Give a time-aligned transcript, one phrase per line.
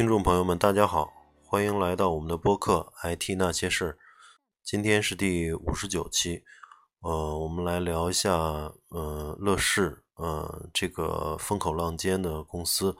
[0.00, 1.12] 听众朋友们，大家好，
[1.44, 3.92] 欢迎来到我们的播客《IT 那些事》。
[4.64, 6.42] 今天是第五十九期，
[7.02, 8.32] 呃，我们来聊一下，
[8.88, 12.96] 呃，乐视，呃，这个风口浪尖的公司，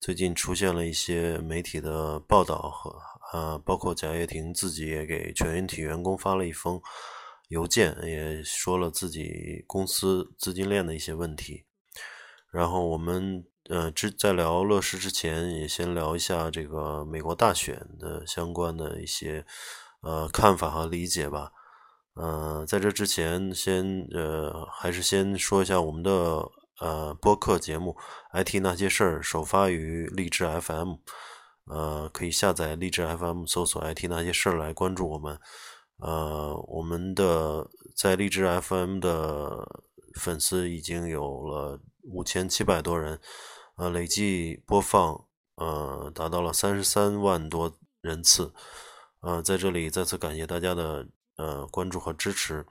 [0.00, 2.98] 最近出现了一些媒体的报道和，
[3.32, 6.82] 呃，包括贾跃亭自己也给全运体员工发了一封
[7.46, 11.64] 邮件，也说了自己公司资金链的一些问题。
[12.50, 13.46] 然后我们。
[13.70, 19.46] 呃，之在聊乐视之前，也先聊一下这个美国大选的相关的一些
[20.02, 21.50] 呃看法和理解吧。
[22.14, 26.10] 呃，在这之前，先呃还是先说一下我们的
[26.80, 27.96] 呃播客节目
[28.44, 30.96] 《IT 那些事儿》，首发于荔枝 FM。
[31.66, 35.40] 呃，可以下载荔枝 FM，搜索《IT 那些事儿》来关注我们。
[36.00, 39.66] 呃，我们的在荔枝 FM 的
[40.20, 43.18] 粉丝已经有了五千七百多人。
[43.76, 45.24] 呃，累计播放
[45.56, 48.52] 呃达到了三十三万多人次，
[49.20, 52.64] 呃，在这里再次感谢大家的呃关注和支持。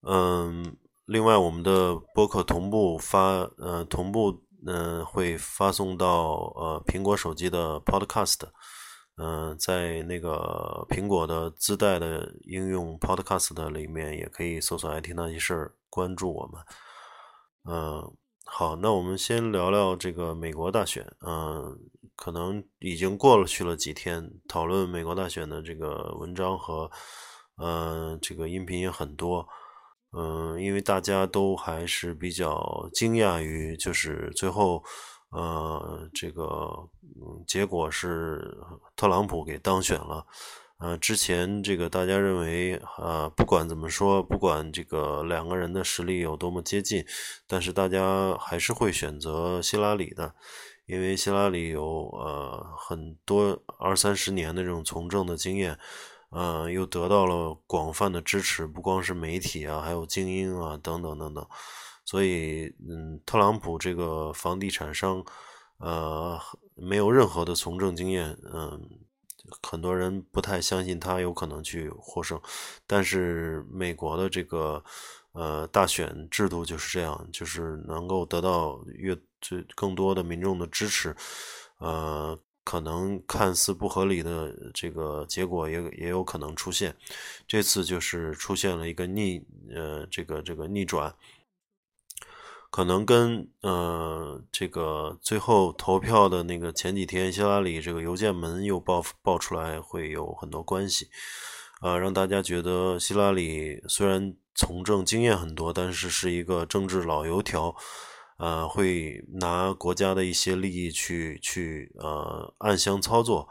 [0.00, 3.18] 嗯，另外我们的播客同步发
[3.58, 8.40] 呃同步嗯会发送到呃苹果手机的 Podcast，
[9.16, 16.64] 嗯，在那个苹果的自带的应用 Podcast 里面也可以搜索““IT 那些事儿”，关注我们，
[17.70, 18.16] 嗯。
[18.54, 21.10] 好，那我们先聊聊这个美国大选。
[21.26, 21.74] 嗯，
[22.14, 26.90] 可能已经过了去了几天，讨论美国大选的这个文章和
[27.56, 29.48] 呃这个音频也很多。
[30.12, 34.84] 嗯，因为大家都还是比较惊讶于，就是最后
[35.30, 36.70] 呃这个
[37.46, 38.54] 结果是
[38.94, 40.26] 特朗普给当选了。
[40.82, 47.04] 呃，之前这个大家认为，呃，不管怎么说，不管这个两个人的实力有多么接近，
[47.46, 50.34] 但是大家还是会选择希拉里的，
[50.86, 55.78] 因为希拉里有呃很多二三十年的这种从政的经验，
[56.30, 61.46] 呃，又得到了广泛的支持，不光是媒体啊，还有精英啊，等等等等，
[62.04, 65.24] 所以，嗯，特朗普这个房地产商，
[65.78, 66.40] 呃，
[66.74, 68.80] 没有任何的从政经验，嗯。
[69.62, 72.40] 很多人不太相信他有可能去获胜，
[72.86, 74.82] 但是美国的这个
[75.32, 81.14] 呃大选制度就是这样，就是能够得到越最更多的民众的支持，
[81.78, 86.94] 呃，可能看似不合理的这个结果也也有可能出现。
[87.46, 91.14] 这次就是出现了一个逆呃这个这个逆转。
[92.72, 101.10] 可能跟呃这个最后投票的那个前几天，希拉里这个邮件门又爆爆出来，会有很多关系，
[101.82, 107.76] 呃，让大家觉得希拉里虽然从政经验很多，但是是一个政治老油条，
[108.38, 113.46] 呃，会拿国家的一些利益去去呃暗箱操作。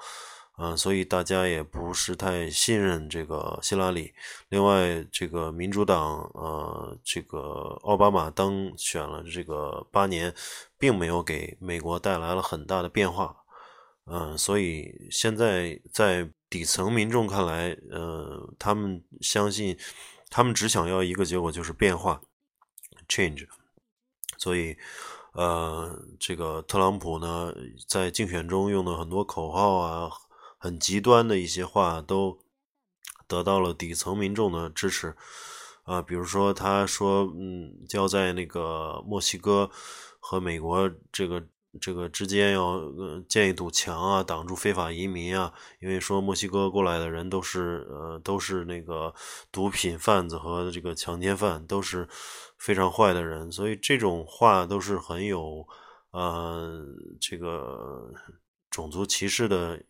[0.58, 4.14] 嗯，所以大家也不是太信任这个希拉里。
[4.50, 7.40] 另外，这个民主党，呃，这个
[7.82, 10.32] 奥巴马当选了这个八年，
[10.78, 13.36] 并没有给美国带来了很大的变化。
[14.06, 19.76] 嗯，所以现在在底层民众看来，呃，他们相信，
[20.30, 22.22] 他们只想要一个结果，就是变化
[23.08, 23.48] ，change。
[24.38, 24.78] 所以，
[25.34, 27.52] 呃，这个特朗普呢，
[27.88, 30.12] 在竞选中用的很多口号啊。
[30.64, 32.38] 很极端的一些话都
[33.28, 35.16] 得到了底层民众的支持
[35.86, 39.72] 啊，比如说他说，嗯，要在那个墨西哥
[40.20, 41.44] 和美国这个
[41.82, 42.80] 这个之间要
[43.28, 49.12] 建一堵墙啊，挡住非法移民啊，因为说墨西哥过来的人都是呃都是那个
[49.52, 52.08] 毒品贩子和这个强奸犯，都是
[52.60, 55.68] 非常坏的人，所以这种话都是很有
[56.12, 56.86] 呃
[57.20, 58.14] 这个
[58.70, 59.84] 种族歧视的。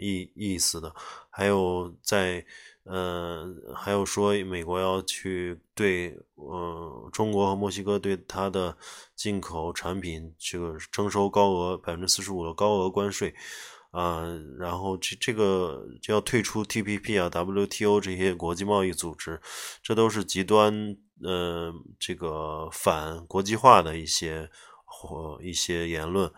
[0.00, 0.94] 意意思的，
[1.30, 2.44] 还有在，
[2.84, 8.76] 呃，还有说美国要去对，呃，中国和墨西哥对它的
[9.16, 13.34] 进口产品这个征收高额百分之四十五的高额关税，
[13.90, 14.22] 啊，
[14.58, 19.40] 然后这这个就要退出 TPP 啊、WTO 这些国际贸易组织，
[19.82, 24.48] 这都是极端，呃，这个反国际化的一些
[24.84, 26.32] 或一些言论。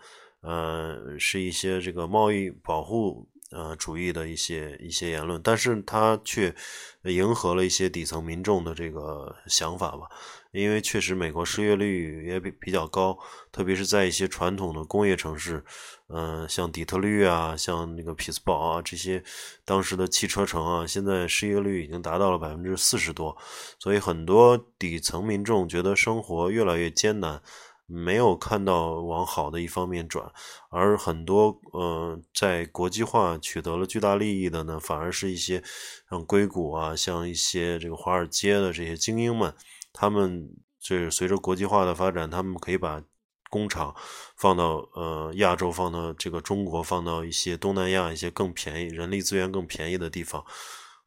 [0.47, 6.55] 呃，是一些这个贸易保护呃主义的一些一些言论，但是他却
[7.03, 10.07] 迎合了一些底层民众的这个想法吧。
[10.53, 13.19] 因为确实美国失业率也比比较高，
[13.51, 15.63] 特别是在一些传统的工业城市，
[16.07, 19.21] 嗯，像底特律啊，像那个匹兹堡啊这些
[19.65, 23.37] 当时的汽车城啊，现在失业率已经达到了百分之四十多，
[23.77, 27.41] 所以很多底层民众觉得生活越来越艰难。
[27.87, 30.29] 没有看到往好的一方面转，
[30.69, 35.63] 而很多呃在国际化取得了巨大利益的呢，反而是一些
[36.09, 39.53] 像硅谷啊，像一些这个华尔街的这些精英们，
[39.93, 40.49] 他们
[40.79, 43.01] 就是随着国际化的发展，他们可以把
[43.49, 43.95] 工厂
[44.35, 50.43] 放到呃亚洲，放到这个中国，放到一些东南亚一些更便宜、人力资源更便宜的地方。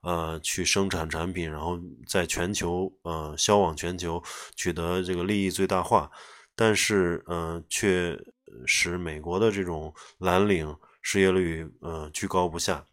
[0.02, 4.22] 呃，去生产产品，然后在全球呃销往全球，
[4.56, 6.10] 取得这个利益最大化，
[6.60, 8.14] 但是呃，却
[8.66, 12.84] 使美国的这种蓝领失业率呃居高不下。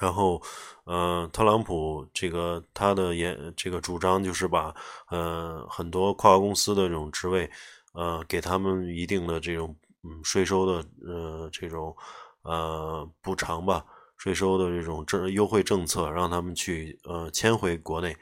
[0.00, 0.42] 然后
[0.84, 4.74] 呃，特朗普这个他的言这个主张就是把
[5.10, 7.50] 呃很多跨国公司的这种职位
[7.92, 11.94] 呃给他们一定的这种嗯税收的呃这种
[12.40, 13.84] 呃补偿吧。
[14.16, 18.16] 税收的这种政优惠政策，让他们去呃迁回国内，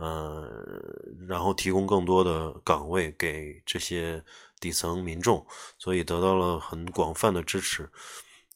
[0.00, 0.48] 呃，
[1.28, 4.24] 然后提供更多的岗位给这些
[4.58, 5.46] 底层民众，
[5.78, 7.88] 所以得到了很广泛的支持。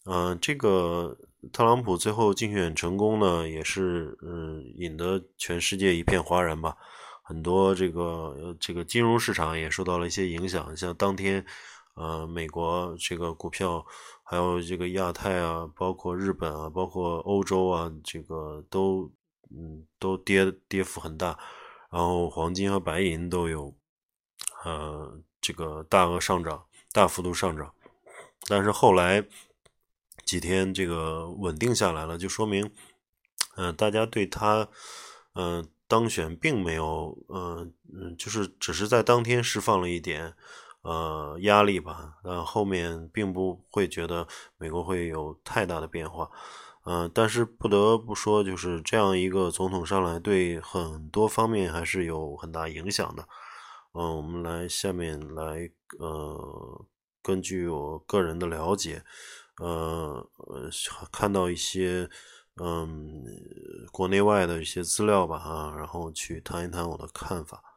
[0.07, 1.17] 嗯，这个
[1.53, 6.77] 特朗普最后竞选成功呢，也是嗯引得全世界一片哗然吧。
[7.23, 11.45] 很多这个这个金融市场也受到了一些影响，像当天
[11.95, 13.85] 呃美国这个股票。
[14.27, 19.13] 还有这个亚太啊，包括日本啊，包括欧洲啊，这个都
[19.57, 21.39] 嗯都跌跌幅很大，
[21.91, 23.75] 然后黄金和白银都有
[24.65, 27.73] 呃这个大额上涨，大幅度上涨，
[28.49, 29.27] 但是后来
[30.25, 32.71] 几天这个稳定下来了，就说明
[33.57, 34.69] 嗯大家对他
[35.35, 40.35] 嗯当选并没有嗯嗯就是只是在当天释放了一点。
[40.87, 44.29] 呃，压力吧，呃，后面并不会觉得
[44.59, 46.31] 美国会有太大的变化，
[46.85, 53.27] 嗯，但是不得不说，就是这样一个总统上来，对很多方面还是有很大影响的，
[53.95, 56.85] 嗯，我们来下面来，呃，
[57.23, 59.03] 根据我个人的了解，
[59.59, 60.29] 呃，
[61.11, 62.09] 看到一些，
[62.63, 63.25] 嗯，
[63.91, 67.74] 国内外的一些资料吧，哈，然后去谈一谈我的看法。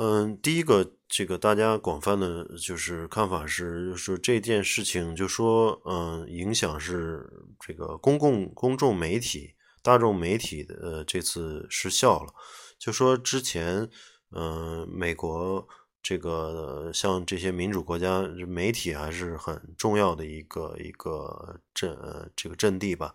[0.00, 7.28] 嗯，第一个，这个大家广泛的就是看法是，说这件事情，就说，嗯，影响是
[7.58, 12.32] 这个公共公众媒体、大众媒体的，这次失效了。
[12.78, 13.90] 就说之前，
[14.30, 15.66] 嗯，美国
[16.00, 21.98] 这个像这些民主国家，媒体还是很重要的一个一个阵
[22.36, 23.12] 这个阵地吧。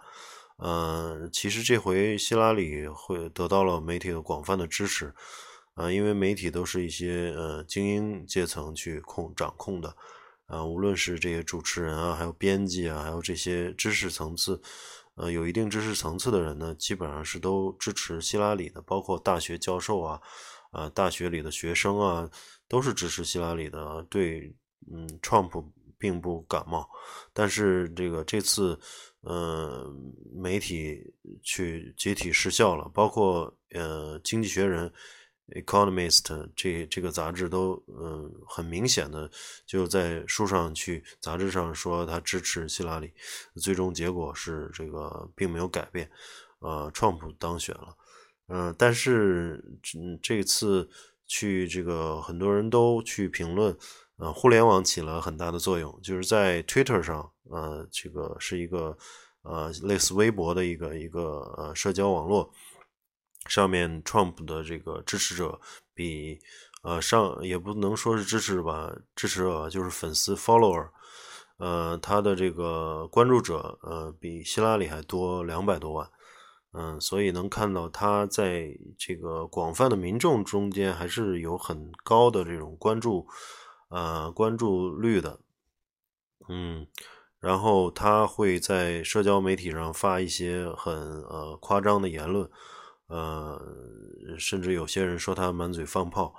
[0.58, 5.16] 嗯，其实这回希拉里会得到了媒体的广泛的支持。
[5.76, 9.96] 啊，因为媒体都是一些呃精英阶层去控掌控的，
[10.46, 14.62] 啊，无论是这些主持人啊，还有编辑啊，还有这些知识层次，
[15.16, 20.22] 呃，有一定知识层次的人呢，基本上是都支持希拉里的，包括大学教授啊，
[20.70, 22.30] 啊，大学里的学生啊，
[22.68, 24.06] 都是支持希拉里的。
[24.12, 24.56] 对，
[24.92, 25.66] 嗯，Trump
[25.98, 26.88] 并不感冒，
[27.34, 28.80] 但是这个这次，
[29.22, 29.92] 呃，
[30.36, 31.02] 媒体
[31.42, 34.94] 去集体失效了，包括呃，经济学人。
[35.54, 39.30] Economist 这这个杂志都嗯很明显的
[39.66, 43.14] 就在书上去杂志上说他支持希拉里，
[43.56, 46.10] 最终结果是这个并没有改变，
[46.60, 47.96] 呃，Trump 当选了，
[48.48, 50.90] 嗯，但是这这次
[51.28, 53.78] 去这个很多人都去评论，
[54.18, 58.98] 呃，互联网起了很大的作用，就是在 Twitter 上，呃，这个是一个
[59.44, 62.52] 呃类似微博的一个一个呃社交网络。
[63.46, 65.60] 上面 Trump 的这个支持者
[65.94, 66.40] 比
[66.82, 70.90] 呃上也不能说是支持吧，支持者就是粉丝 follower，
[71.58, 76.10] 呃他的这个关注者呃比希拉里还多两百多万，
[76.72, 83.28] 嗯，所以能看到他在这个广泛的民众中间还是有很高的这种关注
[83.90, 85.40] 呃关注率的，
[86.48, 86.88] 嗯，
[87.40, 92.50] 然后他会在社交媒体上发一些很呃夸张的言论。
[93.08, 93.62] 呃，
[94.40, 96.34] 甚至有些人说他满嘴放炮，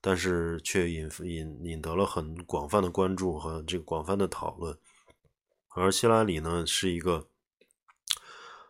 [0.00, 4.78] 但是却引引引得了很广泛的关注和这个广泛的讨论。
[5.68, 7.26] 而希拉里呢，是一个，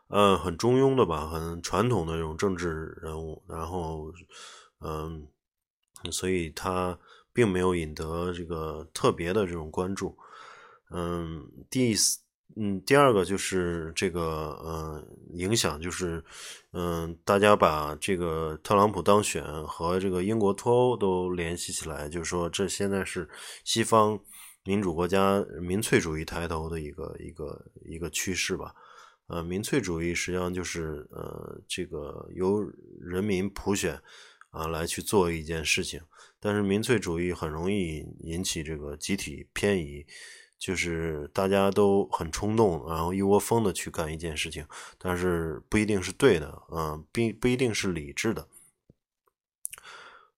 [0.09, 3.43] 呃，很中庸的吧，很传统的这种政治人物。
[3.49, 4.13] 然后，
[4.81, 5.27] 嗯，
[6.11, 6.99] 所以他
[7.33, 10.17] 并没有引得这个特别的这种关注。
[10.91, 12.21] 嗯，第四。
[12.57, 14.21] 嗯，第二个就是这个，
[14.63, 16.23] 呃，影响就是，
[16.73, 23.29] 嗯，大家把这个特朗普当选和这个英国脱欧都联系起来，就是说这现在是
[23.65, 24.19] 西方
[24.65, 28.75] 民主国家民粹主义抬头的一个一个一个趋势吧。
[29.29, 32.61] 呃，民粹主义实际上就是呃，这个由
[33.01, 33.97] 人民普选
[34.51, 36.01] 啊来去做一件事情，
[36.41, 40.05] 但是民粹主义很容易引起这个集体偏移，
[40.61, 44.65] 就是大家都很冲动，然后一窝蜂的去干一件事情，
[44.99, 48.47] 但是不一定是对的，嗯，并不一定是理智的。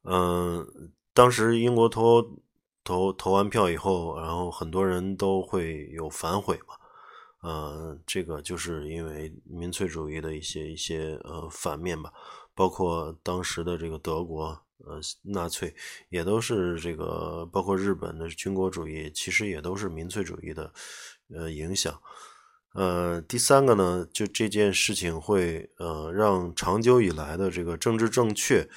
[0.05, 2.39] 嗯，当时英国投
[2.85, 6.77] 投投完票以后，然后很多人都会有反悔嘛。
[7.41, 12.13] 呃，这个就是因为民粹主义的一些一些呃反面吧，
[12.55, 15.75] 包括当时的这个德国，呃， 纳粹
[16.09, 20.73] 也都是这个，包括日本的军国主义，其实也都是民粹主义的
[21.35, 22.01] 呃影响。
[22.75, 28.69] 呃，第三个呢，就这件事情会呃让长久以来的这个政治正确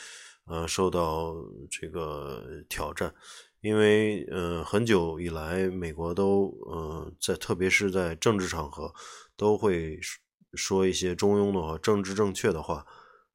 [0.46, 1.34] 呃受到
[1.70, 3.14] 这个挑战。
[3.62, 8.94] 因为呃，很久以来，美国都呃在，特别是在政治场合，
[9.36, 10.00] 都会
[10.54, 12.86] 说一些中庸的话、政治正确的话，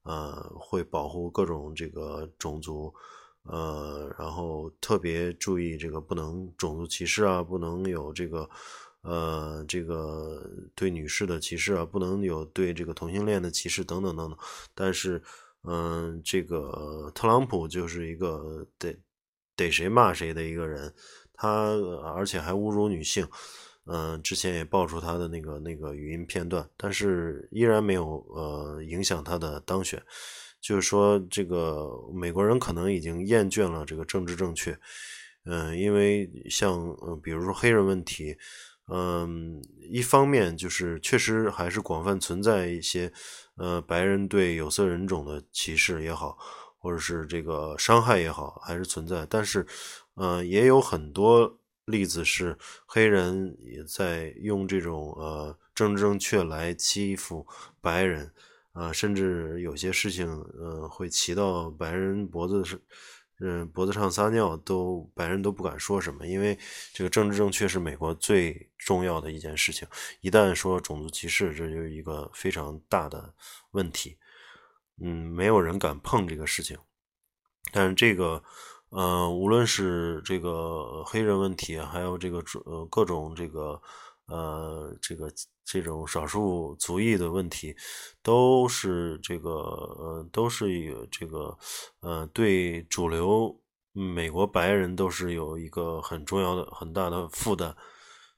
[0.03, 2.93] 呃，会保护各种这个种族，
[3.43, 8.49] 呃，然后特别注意这个不能种族歧视啊，不能有这个
[9.01, 14.37] 呃这个对女士的歧视啊，不能有对这个同性恋的歧视等等等等。
[14.73, 15.21] 但是，
[15.63, 18.97] 嗯，这个特朗普就是一个逮。
[19.53, 20.91] 逮谁骂谁的一个人，
[21.33, 21.75] 他
[22.15, 23.27] 而且还侮辱女性，
[23.91, 30.01] 嗯，之前也爆出他的那个那个语音片段，但是依然没有呃影响他的当选。
[30.61, 34.77] 就是说，这个美国人可能已经厌倦了这个政治正确，
[35.45, 36.71] 嗯，因为像
[37.05, 38.37] 嗯，比如说黑人问题，
[38.87, 43.11] 嗯，一方面就是确实还是广泛存在一些
[43.57, 46.37] 呃白人对有色人种的歧视也好。
[46.83, 49.63] 或者是这个伤害也好，还是存在，但是，
[50.15, 51.59] 呃，也有很多
[51.91, 52.57] 例子是
[52.87, 57.45] 黑人也在用这种呃政治正确来欺负
[57.81, 58.33] 白人，
[58.71, 62.79] 啊，甚至有些事情，呃，会骑到白人脖子上，
[63.39, 66.57] 嗯，脖子上撒尿，都白人都不敢说什么，因为
[66.93, 69.87] 这个政治正确是美国最重要的一件事情，
[70.21, 73.33] 一旦说种族歧视，这就是一个非常大的
[73.71, 74.17] 问题。
[75.03, 76.77] 嗯，没有人敢碰这个事情，
[77.71, 78.43] 但是这个，
[78.91, 83.81] 呃，无论是这个黑人问题，还有这个呃各种这个
[84.27, 85.31] 呃这个
[85.65, 87.75] 这种少数族裔的问题，
[88.21, 91.57] 都是这个呃都是有这个
[92.01, 93.59] 呃对主流
[93.91, 97.73] 美国白人都是有一个很重要的很大的负担，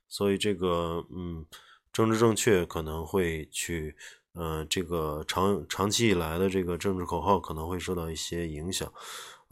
[0.08, 1.44] 所以这个嗯
[1.92, 3.96] 政治正确可能会去。
[4.36, 8.92] 呃，这个长长期以来的这个政治口号可能会受到一些影响。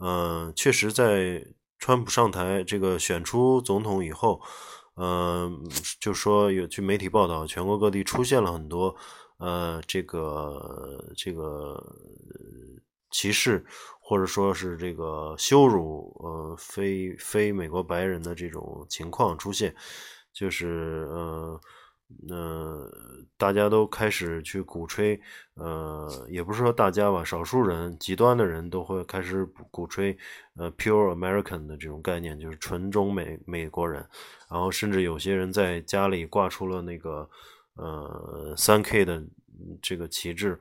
[0.03, 1.41] 呃，确实，在
[1.79, 4.41] 川普上台这个选出总统以后，
[4.95, 5.49] 呃，
[6.01, 8.93] 就说有据媒体报道，全国各地出现了很多
[9.37, 11.81] 呃，这个这个
[13.11, 13.65] 歧视
[14.01, 19.73] 或者说是这个羞辱呃非非美国白人的这种情况出现，
[20.33, 21.61] 就是呃。
[22.29, 22.89] 呃，
[23.37, 25.19] 大家都开始去鼓吹，
[25.55, 30.17] 呃，也不是说大家吧，少数人极端的人都会开始鼓吹，
[30.55, 34.07] 呃，pure American 的这种概念，就是纯中美美国人。
[34.49, 37.29] 然后甚至有些人在家里挂出了那个
[37.75, 39.21] 呃三 K 的
[39.81, 40.57] 这个旗帜，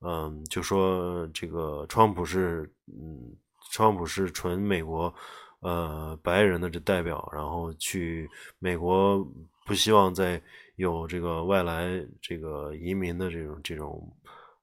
[0.00, 3.34] 嗯，就说这个川普是，嗯，
[3.70, 5.12] 川普是纯美国
[5.60, 8.28] 呃白人的这代表，然后去
[8.58, 9.26] 美国
[9.64, 10.42] 不希望在。
[10.78, 11.88] 有这个外来
[12.22, 14.16] 这个移民的这种这种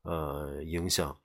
[0.04, 1.16] 呃影响，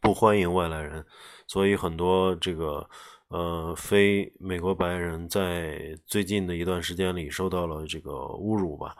[0.00, 1.04] 不欢迎外来人，
[1.46, 2.84] 所以很多这个
[3.28, 8.96] 呃非美国白人在最近的一段时间里受到了这个侮辱吧。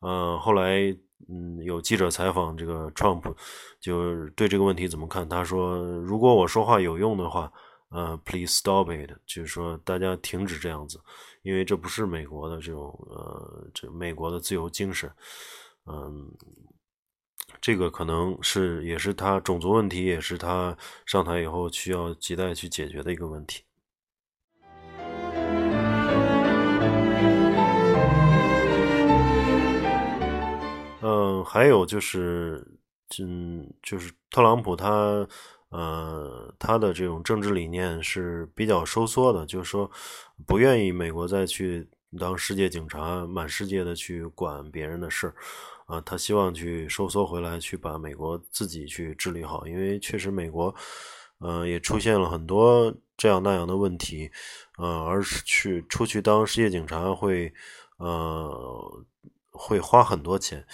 [0.00, 0.80] 呃，后来
[1.28, 3.32] 嗯有记者采访这个 Trump，
[3.78, 5.28] 就对这个问题怎么看？
[5.28, 7.52] 他说：“如果我说话有用的话，
[7.90, 11.00] 呃，Please stop it，就是说大家停止这样子。”
[11.46, 15.08] 因为这不是美国的这种呃，这美国的自由精神，
[15.86, 16.28] 嗯，
[17.60, 23.62] 这个可能是也是他种族问题，也是他上台以后需要亟待去解决的一个问题。
[31.00, 32.66] 嗯，还有就是，
[33.20, 35.24] 嗯，就是特朗普他。
[35.70, 39.90] 呃，他的这种政治理念是比较收缩的，就是说
[40.46, 45.34] 不愿意美国再去当世界警察，满世界的去管别人的事儿
[45.86, 46.00] 啊。
[46.00, 49.66] 他希望去收缩回来，去把美国自己去治理好。
[49.66, 50.74] 因为确实美国，
[51.38, 54.30] 呃，也出现了很多这样那样的问题，
[54.78, 57.52] 呃，而是去出去当世界警察会，
[57.98, 59.04] 呃，
[59.50, 60.64] 会花很多钱。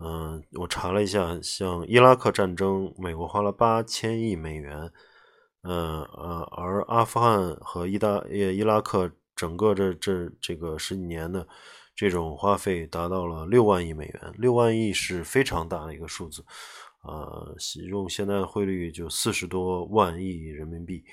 [0.00, 4.92] 嗯，我查了一下，像伊拉克战争，美国花了八千亿美元，
[5.62, 11.46] 嗯呃，而阿富汗和伊达伊伊拉克整个这这这个十几年的
[11.96, 16.44] 这种花费达到了六万亿美元，六万亿是非常大的一个数字，
[17.02, 17.56] 呃，
[17.88, 21.04] 用现在的汇率就四十多万亿人民币。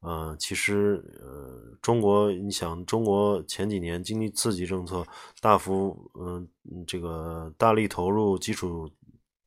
[0.00, 5.04] 呃，其实，呃，中国，你想，中国前几年经济刺激政策
[5.40, 6.48] 大幅，嗯，
[6.86, 8.88] 这个大力投入基础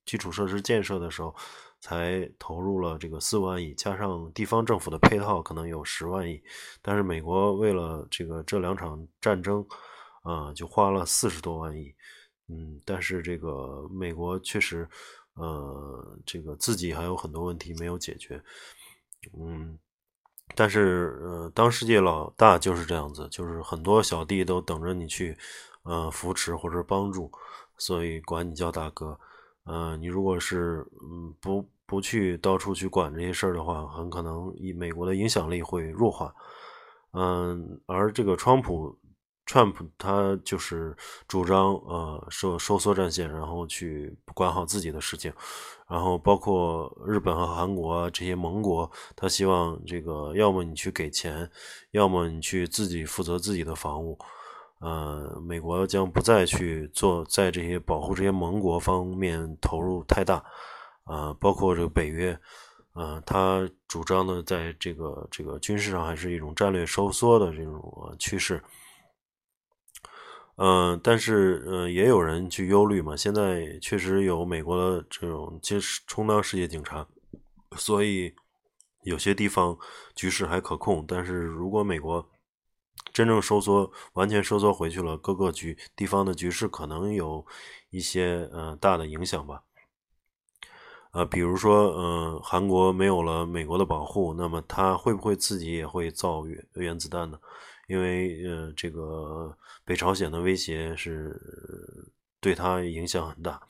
[0.06, 1.34] 基础设施建设的时候，
[1.80, 6.42] 才投入了这个四万亿，加上地方政府的配套，可能有十万亿。
[6.82, 9.66] 但是美国为了这个这两场战争，
[10.24, 11.96] 啊，就花了四十多万亿。
[12.50, 14.86] 嗯，但是这个美国确实，
[15.36, 18.44] 呃，这个自己还有很多问题没有解决。
[19.40, 19.80] 嗯。
[20.56, 25.38] 但是，呃，当世界老大就是这样子，就是很多小弟都等着你去，
[25.84, 27.32] 呃，扶持或者帮助，
[27.78, 29.18] 所以管你叫大哥。
[29.64, 36.34] 呃，你如果是，嗯，不不去到处去管这些事儿的话，很可能以美国的影响力会弱化。
[37.14, 38.98] 嗯，而这个川普。
[39.52, 40.96] Trump 他就是
[41.28, 45.34] 主张呃收收缩战线，然后去管好自己的事情，
[45.90, 51.52] 然后包括日本和韩国这些盟国，他希望这个要么你去给钱，
[51.92, 54.18] 要么你去自己负责自己的防务。
[54.80, 60.42] 呃，美国将不再去做在这些保护这些盟国方面投入太大。
[61.04, 62.40] 啊，包括这个北约，
[62.94, 68.64] 呃，他主张的在这个这个军事上还是一种战略收缩的这种趋势。
[70.64, 73.18] 嗯，但是，嗯，也有人去忧虑嘛。
[73.18, 77.08] 现在确实有美国的这种其实充当世界警察，
[77.76, 78.32] 所以
[79.02, 79.76] 有些地方
[80.14, 81.04] 局势还可控。
[81.08, 82.24] 但是如果美国
[83.12, 87.44] 真正收缩，完全收缩回去了，各个局地方的局势可能有
[87.90, 89.64] 一些呃大的影响吧。
[91.14, 97.40] 呃，比如说，嗯，韩国没有了美国的保护，那么他会不会自己也会造原原子弹呢？
[97.92, 101.38] 因为呃，这个北朝鲜的威胁是
[102.40, 103.62] 对他影响很大，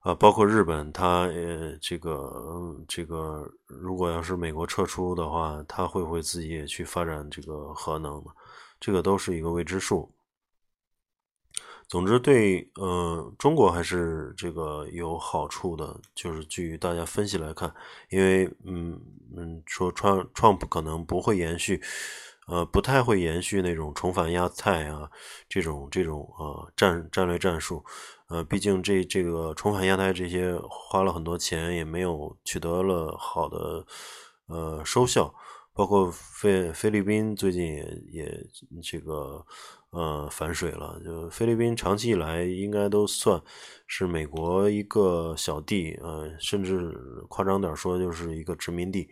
[0.00, 8.32] 啊，包括日本，他呃，这个这个，如果要是美国撤出的话，他会不会自己也去发展这个核能呢？
[8.80, 10.12] 这个都是一个未知数。
[11.86, 17.72] 总之，对呃中国还是这个有好处的，就是据大家分析来看，
[18.10, 19.00] 因为嗯
[19.36, 21.80] 嗯，说川 Trump 可能不会延续。
[22.48, 25.10] 呃，不太会延续那种重返亚太啊，
[25.50, 27.84] 这种这种呃战战略战术，
[28.28, 33.86] 呃，毕竟这这个重返亚太这些花了很多钱，也没有取得了好的
[34.46, 35.34] 呃收效，
[35.74, 38.46] 包括菲菲律宾最近也也
[38.82, 39.44] 这个
[39.90, 43.38] 呃反水了，就菲律宾长期以来应该都算
[43.86, 46.96] 是美国一个小弟，呃，甚至
[47.28, 49.10] 夸张点说就是一个殖民地。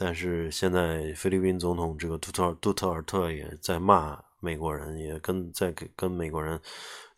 [0.00, 6.60] 但是现在菲律宾总统这个杜特尔杜特尔特也在骂美国人，也跟在跟跟美国人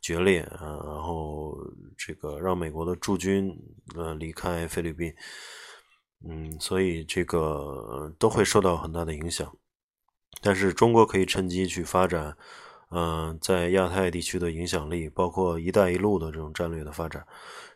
[0.00, 1.54] 决裂啊，然后
[1.98, 3.54] 这个让美国的驻军
[3.94, 5.12] 呃离开菲律宾，
[6.26, 9.54] 嗯，所以这个都会受到很大的影响。
[10.40, 12.34] 但是中国可以趁机去发展，
[12.92, 17.26] 嗯，在亚太地区的影响力，包括“一带一路”的这种战略的发展，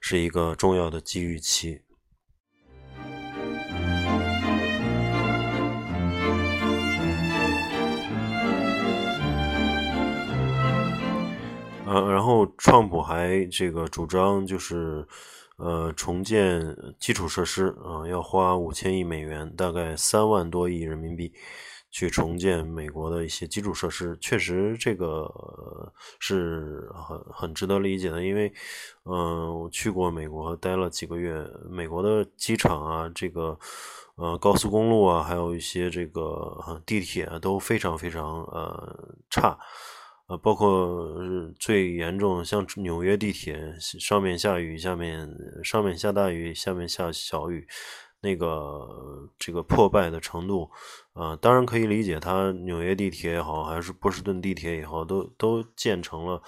[0.01, 1.83] 是一个重要的机遇期。
[12.03, 15.07] 然后创普还这个主张就是，
[15.57, 21.33] 呃，重建基础设施啊，要花五千亿美元，大概三万多亿人民币，
[21.91, 24.17] 去重建美国的一些基础设施。
[24.21, 25.31] 确实，这个
[26.19, 28.53] 是很很值得理解的，因为，
[29.05, 33.59] 嗯，我去过美国待了几个月，美国的机场啊，这个
[34.17, 39.59] 呃高速公路啊，还有一些这个地铁都非常非常呃差。
[40.27, 41.15] 呃，包括
[41.59, 45.29] 最严重，像纽约地铁，上面下雨，下面
[45.63, 47.69] 上面下大雨，下面下小雨，
[48.23, 50.71] 那个这个破败的程度，
[51.13, 56.43] 啊，当然可以理解，它纽约地铁也好，还是波士顿地铁也好，都都建成了，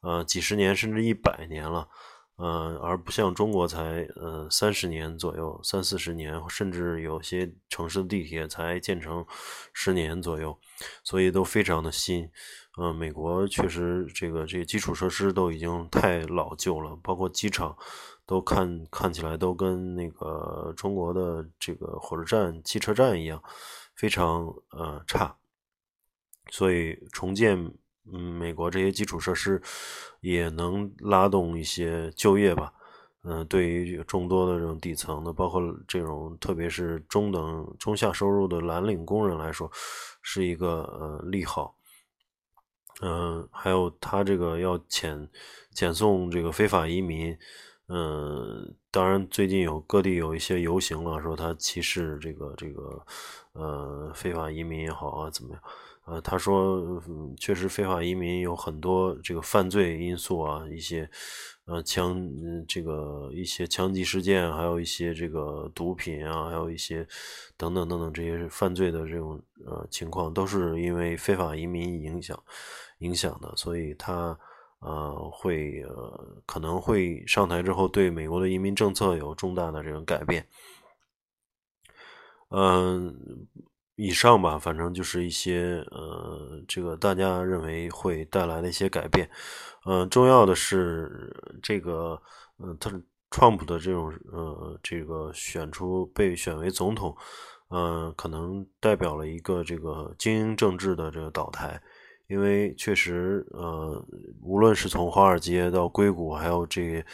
[0.00, 1.86] 呃，几十年甚至一百年了，
[2.34, 9.24] 呃，而不像中国才呃三十年左右，三四十年，甚至有些城市的地铁才建成
[9.72, 10.58] 十年左右，
[11.04, 12.28] 所以都非常的新。
[12.82, 17.76] 嗯，美国确实这个这个基础设施都已经太老旧了，包括机场
[18.24, 23.42] 都看看起来都跟那个中国的这个火车站、汽车站一样，
[23.94, 25.36] 非常呃差。
[26.50, 27.54] 所以重建
[28.10, 29.60] 嗯，美国这些基础设施
[30.22, 32.72] 也能拉动一些就业吧。
[33.24, 39.70] 嗯，对于众多的这种底层的，包括这种特别是中等、中下收入的蓝领工人来说，
[40.22, 41.76] 是一个呃利好。
[43.00, 45.28] 嗯，还有他这个要遣
[45.74, 47.36] 遣送这个非法移民，
[47.88, 53.04] 嗯，当然最近有各地有一些游行了，说他歧视这个这个
[53.52, 55.62] 呃非法移民也好啊，怎么样？
[56.06, 57.00] 呃，他说，
[57.38, 61.08] 确实非法移民有很多这个犯罪因素啊，一些，
[61.66, 62.28] 呃，枪，
[62.66, 67.06] 这个一些枪击事件，还有一些这个毒品啊，还有一些
[67.56, 72.42] 等等等等这些犯罪的这种呃情况，都是因为非法移民影响
[73.00, 74.38] 影响的，所以他
[74.78, 80.46] 呃会呃可能会上台之后对美国的移民政策有重大的这种改变，
[82.48, 83.46] 嗯。
[83.96, 89.28] 以上吧，反正就是一些呃，这个大家认为会带来的一些改变。
[89.84, 91.30] 嗯，重要的是
[91.62, 92.18] 这个，
[92.56, 92.90] 嗯，他
[93.30, 97.14] 川普的这种呃，这个选出被选为总统，
[97.68, 101.78] 嗯，可能代表了一个这个精英政治的这个倒台，
[102.30, 104.02] 因为确实呃，
[104.40, 107.04] 无论是从华尔街到硅谷，还有这。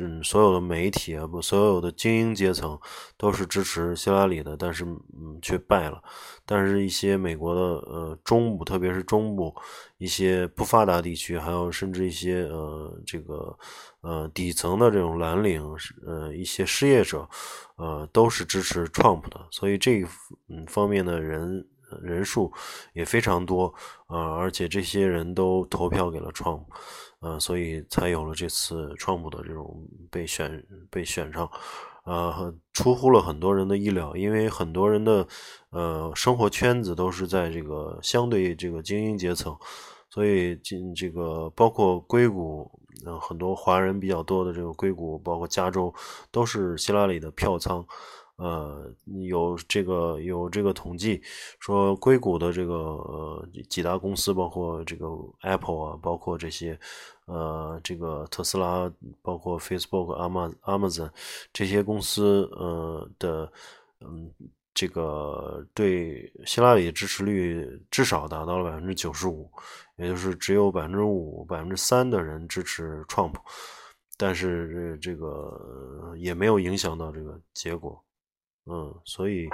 [0.00, 2.78] 嗯，所有的媒体啊，不，所有的精英阶层
[3.16, 6.00] 都是支持希拉里的，但是嗯，却败了。
[6.46, 9.52] 但是，一些美国的呃中部，特别是中部
[9.96, 13.58] 一些不发达地区，还有甚至一些呃这个
[14.02, 15.60] 呃底层的这种蓝领，
[16.06, 17.28] 呃一些失业者，
[17.74, 19.48] 呃都是支持 Trump 的。
[19.50, 20.04] 所以这
[20.48, 21.66] 嗯方面的人
[22.02, 22.52] 人数
[22.92, 23.72] 也非常多
[24.06, 26.64] 啊，而且这些人都投票给了创。
[27.20, 31.50] 呃，所以才有了这次川普的这种被选被选上，
[32.04, 35.26] 呃，出乎了很多人的意料，因为很多人的
[35.70, 39.56] 呃生活圈子都是在这个相对这个精英阶层，
[40.08, 42.70] 所以进这个包括硅谷，
[43.04, 45.92] 呃，很多华人比较多的这个硅谷，包括加州，
[46.30, 47.84] 都是希拉里的票仓。
[48.38, 48.88] 呃，
[49.26, 51.20] 有这个有这个统计
[51.58, 55.06] 说，硅谷的这个呃几大公司，包括这个
[55.40, 56.78] Apple 啊，包括这些
[57.26, 58.88] 呃这个特斯拉，
[59.22, 61.10] 包括 Facebook、Amazon、Amazon
[61.52, 63.52] 这些公司呃的
[64.00, 64.32] 嗯
[64.72, 69.50] 这个对希拉里支持率至少达到了百分之九十五，
[69.96, 73.34] 也就是只有百分之五、百分之三的人支持 Trump，
[74.16, 78.00] 但是这个也没有影响到这个结果。
[78.70, 79.48] 嗯，所以，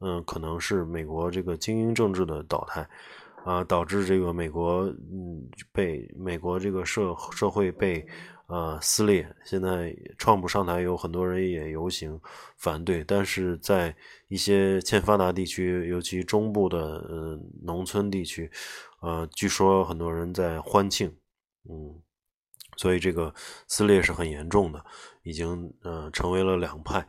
[0.00, 2.88] 嗯，可能是美国这个精英政治的倒台，
[3.44, 8.04] 啊，导致这个美国，嗯，被美国这个社社会被，
[8.48, 9.28] 呃，撕裂。
[9.44, 12.20] 现在创普上台，有很多人也游行
[12.56, 13.94] 反对，但是在
[14.28, 18.50] 一些欠发达地区，尤其中部的，呃，农村地区，
[19.02, 21.14] 呃，据说很多人在欢庆，
[21.68, 21.94] 嗯，
[22.76, 23.32] 所以这个
[23.68, 24.84] 撕裂是很严重的，
[25.22, 27.06] 已经，呃，成为了两派。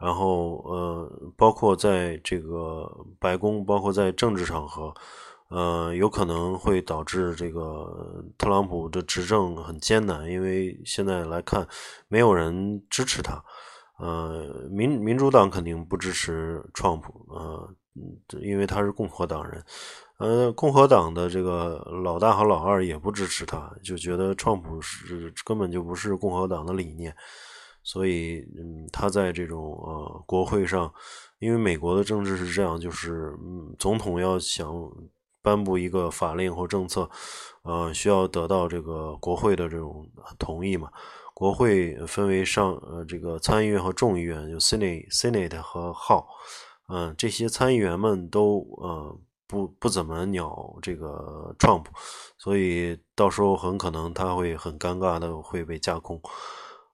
[0.00, 4.94] 然后，呃，包括在这个白宫，包括在政治场合，
[5.48, 11.68] 呃，有可能会导致这个特朗普的执政很艰难，因为现在来看，
[12.08, 13.44] 没有人支持他。
[13.98, 17.68] 呃，民民主党肯定不支持川普，呃，
[18.40, 19.62] 因为他是共和党人。
[20.16, 27.14] 呃，共和党的这个老大和老二也不支持他，就觉得川普是根本就不是共和党的理念。
[27.82, 30.92] 所以，嗯，他在这种呃国会上，
[31.38, 34.72] 因为美国的政治是这样，就是嗯，总统要想
[35.42, 37.08] 颁布一个法令或政策，
[37.62, 40.06] 呃，需要得到这个国会的这种
[40.38, 40.90] 同意嘛。
[41.32, 46.26] 国会分为上呃这个参议院和众议院，就 Senate、Senate 和 House，
[46.88, 51.86] 嗯，这些参议员们都呃不不怎么鸟这个 Trump，
[52.36, 56.20] 所以到时候很可能他会很尴尬的会被架空。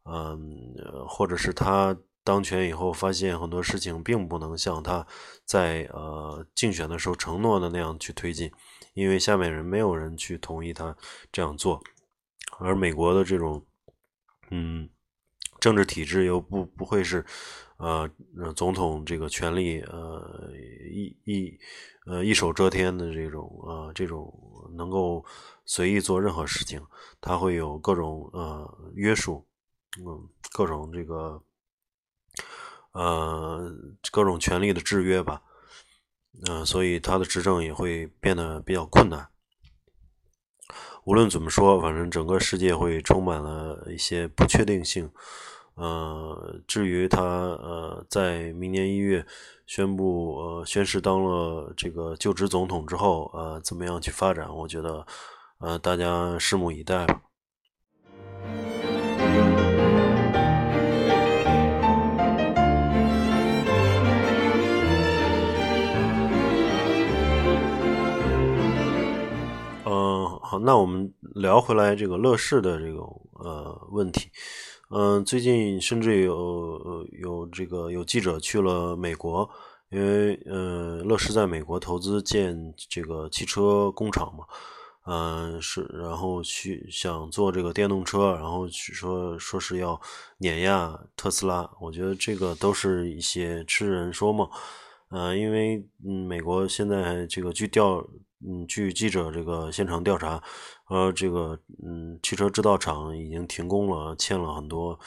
[0.09, 0.75] 嗯，
[1.09, 5.07] 或者是他当权以后发现很多事情并不能像他
[5.45, 8.51] 在呃竞选的时候承诺的那样去推进，
[8.95, 10.97] 因为下面人没有人去同意他
[11.31, 11.81] 这样做，
[12.59, 13.65] 而美国的这种
[14.51, 14.89] 嗯
[15.61, 17.25] 政治体制又不不会是
[17.79, 18.11] 呃
[18.57, 20.51] 总统这个权力呃
[20.93, 21.59] 一一
[22.07, 24.33] 呃一手遮天的这种呃这种
[24.77, 25.25] 能够
[25.65, 26.83] 随意做任何事情，
[27.21, 29.46] 他会有各种呃约束。
[29.99, 31.43] 嗯，各种这个，
[32.93, 33.73] 呃，
[34.11, 35.43] 各种权力的制约吧，
[36.47, 39.29] 嗯，所以他的执政也会变得比较困难。
[41.05, 45.11] 无论怎么说，反正整个世界会充满了一些不确定性。
[45.75, 49.25] 呃，至于他呃在明年一月
[49.67, 55.07] 宣布呃宣誓当了这个就职总统之后，呃，怎么样去发展，我觉得
[55.59, 57.23] 呃，大家拭目以待吧。
[70.59, 73.01] 那我们聊回来这个乐视的这个
[73.45, 74.31] 呃问题。
[74.89, 79.49] 嗯，最近甚至有有这个有记者去了美国，
[79.91, 84.45] 因为呃，乐视在美国投资建这个汽车工厂嘛，
[85.07, 90.01] 嗯，是，然后去想做这个电动车，然后去说说是要
[90.39, 91.69] 碾压特斯拉。
[91.81, 94.49] 我觉得这个都是一些痴人说梦。
[95.09, 98.07] 呃，因为嗯，美国现在这个据调。
[98.45, 100.43] 嗯，据记者这个现场调查，
[100.89, 104.99] 呃，这个嗯，汽车制造厂已经停工了，欠了很多，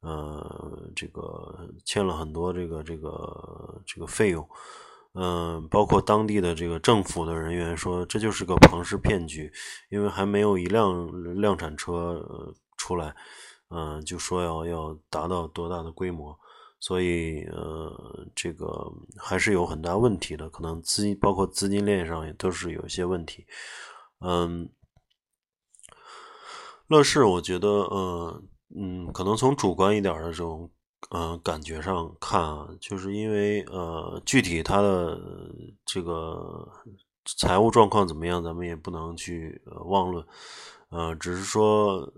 [0.00, 4.46] 呃，这个欠了很多这个这个这个费用，
[5.14, 9.50] 嗯，包括当地的这个政府的人员说，这就是个庞氏骗局，
[9.88, 12.22] 因为还没有一辆量产车
[12.76, 13.14] 出来，
[13.70, 16.38] 嗯，就说要要达到多大的规模。
[16.86, 23.46] 所以，呃，这个还是有很大问题的，可能资金包括资金链上也都是有一些问题。
[24.20, 24.68] 嗯，
[26.88, 28.42] 乐视，我觉得，呃，
[28.76, 30.70] 嗯，可能从主观一点的这种，
[31.08, 35.18] 呃，感觉上看啊，就是因为，呃，具体它的
[35.86, 36.68] 这个
[37.38, 40.22] 财务状况怎么样，咱们也不能去妄论。
[40.94, 42.08] 呃，只是说，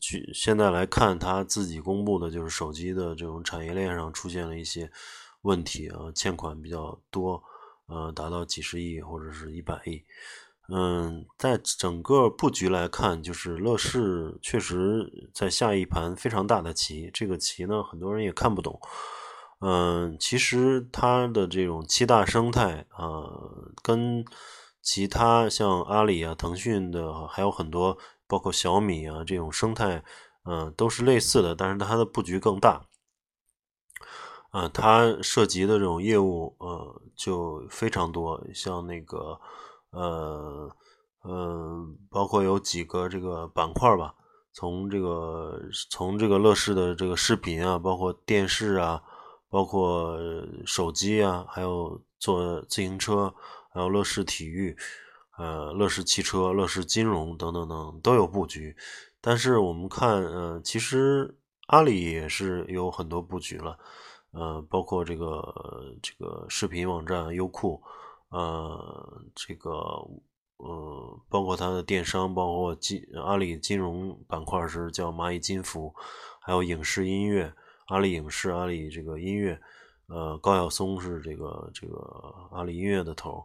[0.00, 4.88] 去现在来看，他自己公布的就是手机的这种产业链上出现了一些
[5.42, 7.42] 问题啊，欠款比较多，
[7.86, 10.04] 呃，达到几十亿或者是一百亿。
[10.72, 18.78] 嗯，在整个布局来看，就是乐视确实在下一盘非常大的棋，这个棋呢，很多人也看不懂。
[19.58, 23.26] 嗯，其实它的这种七大生态啊，
[23.82, 24.24] 跟
[24.80, 27.98] 其他像阿里啊、腾讯的还有很多。
[28.30, 30.04] 包括小米啊这种生态，
[30.44, 32.86] 嗯，都是类似的，但是它的布局更大，
[34.52, 39.40] 嗯，它涉及的这种业务，呃，就非常多，像那个，
[39.90, 40.70] 呃，
[41.24, 44.14] 嗯，包括有几个这个板块吧，
[44.52, 49.02] 从这个从这个乐视的这个视频啊，包括电视啊，
[49.48, 50.16] 包括
[50.64, 53.34] 手机啊，还有做自行车，
[53.72, 54.76] 还有乐视体育。
[55.40, 58.76] 呃，乐视汽车、乐视金融等等等都有布局，
[59.22, 61.34] 但是我们看，呃，其实
[61.68, 63.78] 阿里也是有很多布局了，
[64.32, 65.26] 呃，包括这个
[66.02, 67.80] 这个视频网站优酷，
[68.28, 69.70] 呃，这个
[70.58, 75.94] 呃，包括它的电商，包括金阿里金融板块是叫蚂蚁金服，
[76.42, 77.50] 还有影视音乐，
[77.86, 79.58] 阿里影视、阿里这个音乐，
[80.08, 81.96] 呃，高晓松是这个这个
[82.50, 83.42] 阿里音乐的头。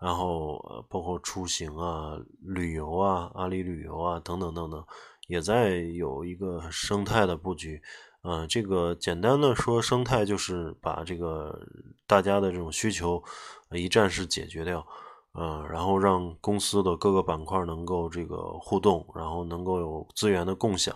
[0.00, 4.84] 然后，包括出行啊、旅游啊、阿里旅游啊等等等等，
[5.26, 7.82] 也在有一个生态的布局。
[8.22, 11.58] 嗯，这个简单的说，生态就是把这个
[12.06, 13.22] 大家的这种需求
[13.70, 14.86] 一站式解决掉，
[15.34, 20.94] 嗯，然后让公司的各个板块能够这个互动，然后能够有资源的共享，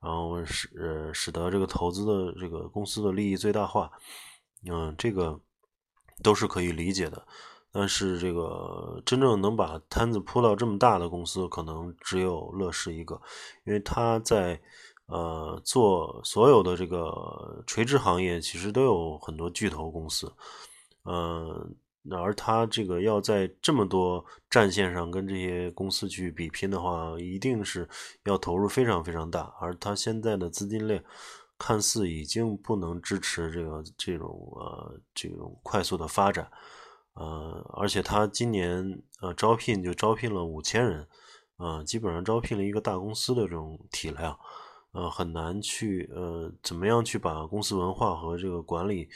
[0.00, 3.90] 然后使呃使得这个投资的这个公司的利益最大化。
[4.68, 5.40] 嗯，这个
[6.22, 7.26] 都是可以理解的。
[7.70, 13.20] 但是这个真正能把摊子铺到这么大的公司，可能只有乐视一个，
[13.64, 14.58] 因为他在
[15.06, 20.32] 呃做所有的这个垂直行业，其实都有很多巨头公司，
[21.04, 21.76] 嗯，
[22.10, 27.86] 而他这个要在这么多战线上跟这些公司去比拼的话，一定是
[28.24, 31.04] 要投入非常非常大，而他现在的资金链
[31.58, 36.50] 看似已经不能支持这个这种呃这种快速的发展。
[37.18, 41.08] 呃，而且他今年呃招聘就招聘了五千人，
[41.56, 44.38] 呃，基本上招聘了一个大公司的这种体量，
[44.92, 49.08] 呃，很难去呃怎么样去把公司文化和这个管理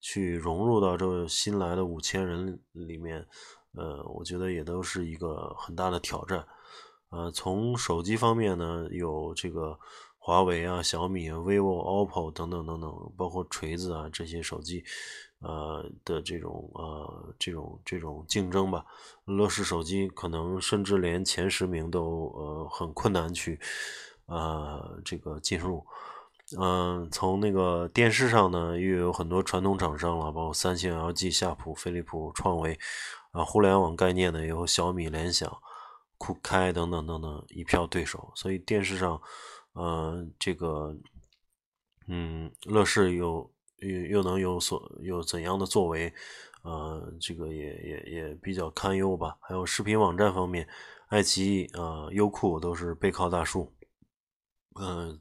[0.00, 3.26] 去融入到这新来的五千人里面，
[3.74, 6.46] 呃，我觉得也都是一个很大的挑战。
[7.10, 9.76] 呃，从手机方面呢，有这个
[10.16, 14.84] 华为啊、小米、vivo、oppo 等等等等，包括锤子啊这些手机。
[15.40, 18.84] 呃的这种呃这种这种竞争吧，
[19.24, 23.60] 乐视手机可能甚至连前十名都呃很困难去
[24.26, 25.86] 呃这个进入。
[26.58, 32.76] 嗯，从那个电视上呢，又有很多传统厂商了，包括三星、LG、夏普、飞利浦、创维
[33.32, 35.58] 啊，互联网概念的有小米、联想、
[36.16, 38.32] 酷开等等等等一票对手。
[38.34, 39.20] 所以电视上，
[39.74, 40.96] 呃，这个
[42.08, 43.48] 嗯，乐视有。
[43.78, 46.12] 又又能有所有怎样的作为？
[46.62, 49.38] 呃，这个也也也比较堪忧吧。
[49.40, 50.68] 还有视频网站方面，
[51.06, 53.72] 爱奇艺啊、优酷都是背靠大树，
[54.78, 55.20] 嗯，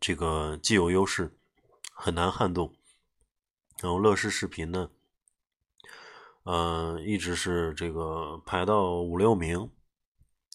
[0.00, 1.36] 这个既有优势，
[1.94, 2.72] 很难撼动。
[3.82, 4.90] 然后乐视视频呢，
[6.44, 9.70] 嗯，一直是这个排到五六名。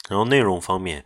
[0.10, 1.06] 然后内容方面，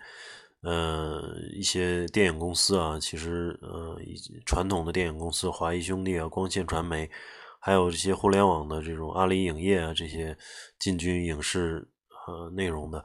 [0.63, 1.21] 呃，
[1.53, 3.97] 一些电影公司啊，其实呃，
[4.45, 7.09] 传统的电影公司，华谊兄弟啊、光线传媒，
[7.59, 10.37] 还有这些互联网的这种阿里影业啊，这些
[10.79, 11.85] 进军影视
[12.27, 13.03] 呃内容的，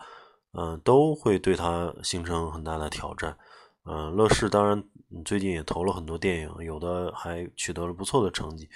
[0.52, 3.36] 嗯，都会对它形成很大的挑战。
[3.84, 4.80] 嗯，乐视当然
[5.24, 8.68] 最近也投了很多电影，有的还取得了不错的成绩。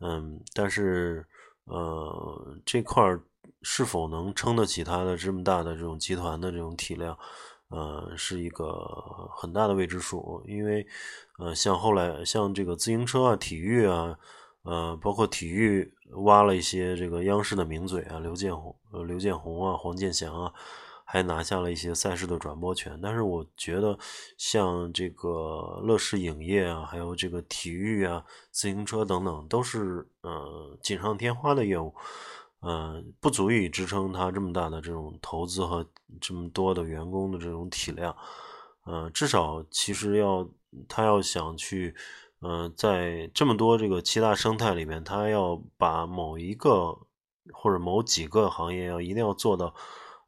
[0.00, 1.24] 嗯，但是
[1.64, 3.22] 呃，这块儿。
[3.62, 7.16] 是否能撑得起它的这么大的这种集团的这种体量，
[7.68, 10.42] 呃，是一个很大的未知数。
[10.46, 10.86] 因为，
[11.38, 14.18] 呃，像后来像这个自行车啊、体育啊，
[14.62, 20.52] 呃，包括体育挖了一些这个央视的名嘴啊，刘建宏、呃刘建宏啊、黄健翔啊，
[21.04, 22.98] 还拿下了一些赛事的转播权。
[23.02, 23.98] 但是我觉得，
[24.38, 31.92] 像这个乐视影业啊，还有这个体育啊、自行车等等，都是呃锦上添花的业务。
[32.68, 35.86] 嗯，不足以支撑它这么大的这种投资和
[36.20, 38.16] 这么多的员工的这种体量。
[38.86, 40.48] 嗯，至少其实要
[40.88, 41.94] 他要想去，
[42.40, 46.98] 嗯，在这么多这个七大生态里面，他要把某一个
[47.52, 49.72] 或者某几个行业要一定要做到，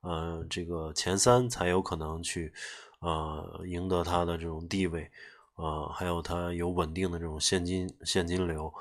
[0.03, 2.53] 呃，这个前三才有可能去，
[3.01, 5.11] 呃，赢得他的这种地位，
[5.57, 8.73] 呃，还有他有稳定的这种现金现金流。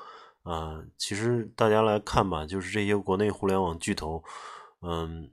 [0.47, 4.23] 啊，其实大家来看吧，就是这些国内互联网巨头，
[4.81, 5.29] 嗯，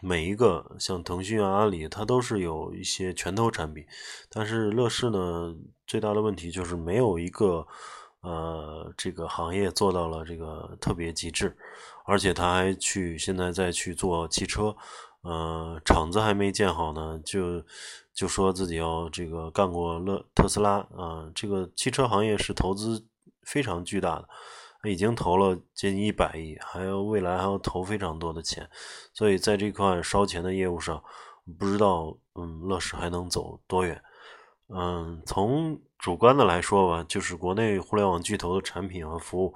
[0.00, 3.84] 每一个像腾讯啊、阿里，它都是有一些拳头产品，
[4.30, 5.54] 但是乐视呢，
[5.86, 7.66] 最大的问题就是没有一个
[8.22, 11.54] 呃这个行业做到了这个特别极致，
[12.06, 14.74] 而且他还去现在再去做汽车，
[15.20, 17.62] 呃，厂子还没建好呢，就
[18.14, 23.04] 就说自己要这个干过乐特斯拉啊，这个汽车行业是投资。
[23.50, 24.28] 非常巨大的，
[24.90, 28.68] 已经投了接近一百亿，还有未来还要投非常多的钱，
[29.14, 31.02] 所以在这块烧钱的业务上，
[31.58, 34.00] 不知道嗯乐视还能走多远。
[34.68, 39.54] 嗯，从主观的来说吧，就是国内互联网巨头的产品和服务，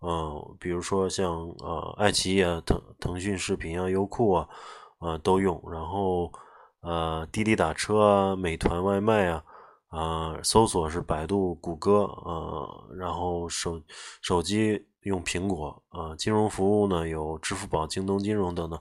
[0.00, 4.48] 呃，比如说像呃爱奇艺啊、腾腾讯视频啊、优酷啊，
[5.00, 6.32] 呃都用，然后
[6.80, 9.44] 呃滴滴打车啊、美团外卖啊。
[9.94, 13.80] 啊，搜索是百度、谷歌，呃，然后手
[14.20, 18.80] 手机用苹果，啊，金融服务呢有支付宝、京东金融等等，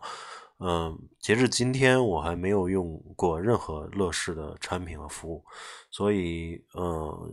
[0.58, 5.46] 嗯，截至今天我还没有用过任何乐视的产品和服务，
[5.92, 7.30] 所以，呃，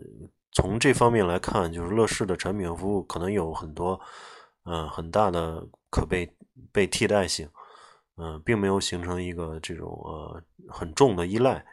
[0.52, 3.98] 从这方面来看，就是乐视的产品和服务可能有很多，
[4.64, 6.30] 嗯，很大的可被
[6.70, 7.48] 被替代性，
[8.18, 11.64] 嗯，并没有形成一个这种呃很重的依赖。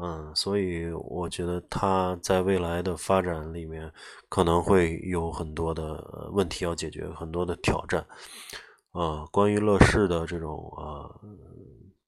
[0.00, 3.92] 嗯，所以我觉得它在未来的发展里面
[4.28, 8.06] 可能会有很多的问题要解决，很多的挑战。
[8.92, 11.10] 啊，关于乐视的这种啊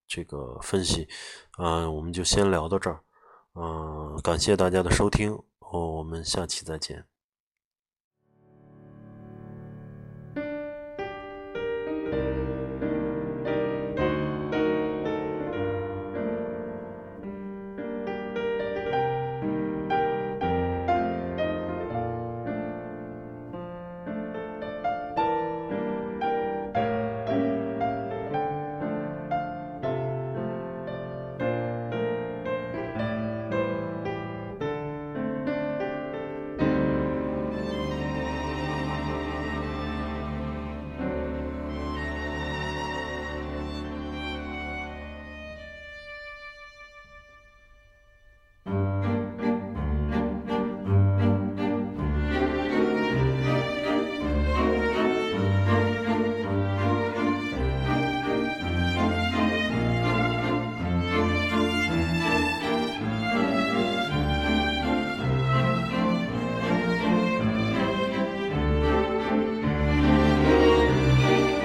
[0.06, 1.06] 这个分析，
[1.58, 3.00] 嗯，我们就先聊到这儿。
[3.54, 7.09] 嗯，感谢大家的收听，哦我们下期再见。